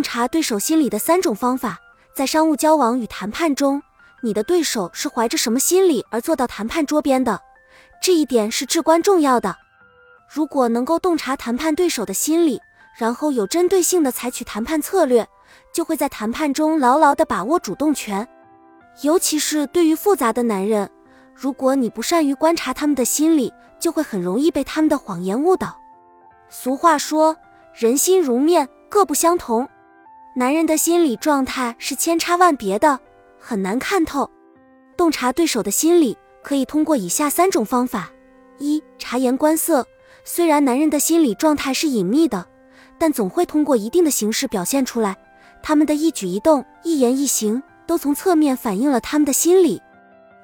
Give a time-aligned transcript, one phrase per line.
[0.00, 1.78] 洞察对手心理的三种方法。
[2.14, 3.82] 在商务交往与谈判中，
[4.22, 7.38] 你的对手是怀着什么心理而坐到谈判桌边的？
[8.00, 9.54] 这一点是至关重要的。
[10.26, 12.58] 如果能够洞察谈判对手的心理，
[12.96, 15.28] 然后有针对性的采取谈判策略，
[15.70, 18.26] 就会在谈判中牢牢的把握主动权。
[19.02, 20.90] 尤其是对于复杂的男人，
[21.34, 25.78] 如果你不善于观察他们的心理，就会很容易被他们的谎言误导。
[26.48, 27.36] 俗话说，
[27.74, 29.68] 人心如面，各不相同。
[30.34, 33.00] 男人的心理状态是千差万别的，
[33.40, 34.30] 很难看透。
[34.96, 38.12] 洞察对手的心理，可以通过以下三种方法：
[38.58, 39.84] 一、察言观色。
[40.22, 42.46] 虽然男人的心理状态是隐秘的，
[42.96, 45.16] 但总会通过一定的形式表现出来。
[45.64, 49.82] 他们的一举一动、一言一行，都从侧面反映了他们的心理。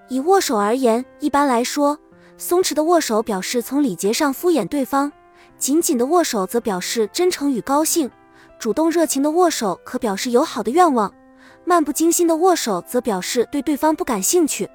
[0.08, 1.96] 以握手而言，一般来说，
[2.36, 5.12] 松弛的握手表示从礼节上敷衍对方，
[5.58, 8.10] 紧紧的握手则表示真诚与高兴。
[8.58, 11.12] 主动热情的握手可表示友好的愿望，
[11.64, 14.68] 漫不经心的握手则表示对对方不感兴趣。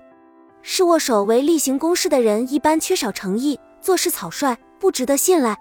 [0.61, 5.57] 视握手为例行公事的人一般缺少诚意，做事草率，不值得信赖。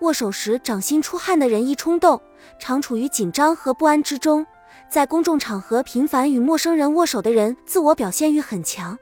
[0.00, 2.20] 握手时掌心出汗的人易冲动，
[2.58, 4.44] 常处于紧张和不安之中。
[4.90, 8.98] 在公众场合频繁与陌生人握手的人，自我表现欲很强。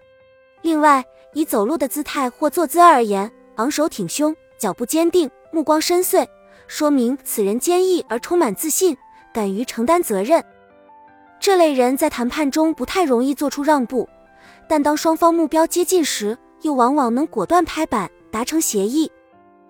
[0.60, 6.27] 另外，以走路的姿态或坐姿而言，昂首挺胸，脚步坚定，目光深邃。
[6.74, 8.96] 说明此人坚毅而充满自信，
[9.30, 10.42] 敢于承担责任。
[11.38, 14.08] 这类人在谈判中不太容易做出让步，
[14.66, 19.12] 但当双方目标接近时，又往往能果断拍板达成协议。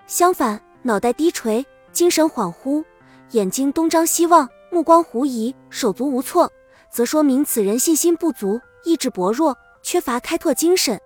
[0.07, 2.85] 相反，脑袋低垂、精神恍惚、
[3.33, 6.49] 眼睛东张西望、目光狐疑、手足无措，
[6.89, 11.01] 则说明此人信心不足、意志薄弱、缺乏开拓精神。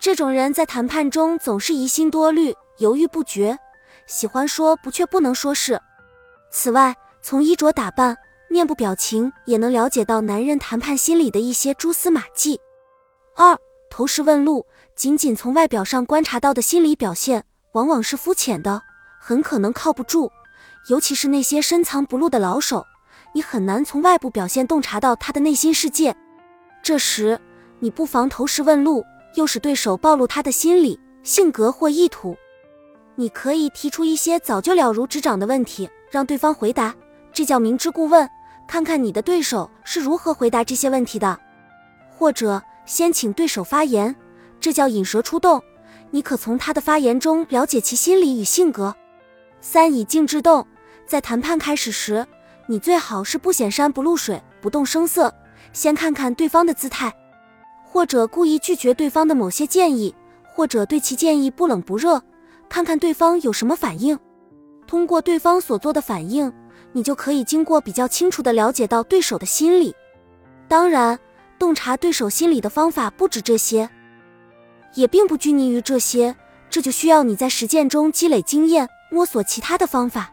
[0.00, 3.56] 这种人在谈判中总是疑心多虑、犹豫不决。
[4.08, 5.80] 喜欢说不却不能说是。
[6.50, 8.16] 此外，从衣着打扮、
[8.48, 12.58] 面部表情也能了解到男人谈判心理的一些蛛丝马迹。
[13.36, 13.56] 二、
[13.90, 18.82] 投石问路，仅仅从外表上观察到的心理表现，往往是肤浅的，
[19.20, 20.32] 很可能靠不住。
[20.88, 22.86] 尤其是那些深藏不露的老手，
[23.34, 26.16] 你很难从外部表现洞察到他的内心世界。
[26.82, 27.38] 这时，
[27.78, 29.04] 你不妨投石问路，
[29.34, 32.34] 诱使对手暴露他的心理、性格或意图。
[33.20, 36.94] 你可以提出一些早就了如指掌的问题，让对方回答，
[37.32, 38.30] 这叫明知故问。
[38.64, 41.36] 看看你的对手是如何回答这些问题的，
[42.16, 44.14] 或者先请对手发言，
[44.60, 45.60] 这叫引蛇出洞。
[46.12, 48.94] 你可从他的发言中了解其心理与性格。
[49.60, 50.64] 三以静制动，
[51.04, 52.24] 在谈判开始时，
[52.68, 55.34] 你最好是不显山不露水，不动声色，
[55.72, 57.12] 先看看对方的姿态，
[57.82, 60.14] 或者故意拒绝对方的某些建议，
[60.54, 62.22] 或者对其建议不冷不热。
[62.68, 64.18] 看看对方有什么反应，
[64.86, 66.52] 通过对方所做的反应，
[66.92, 69.94] 你就可以经过比较清楚的了解到对手的心理。
[70.68, 71.18] 当然，
[71.58, 73.88] 洞察对手心理的方法不止这些，
[74.94, 76.36] 也并不拘泥于这些，
[76.70, 80.32] 这就需要你在实践中积累经验，摸索其他的方法。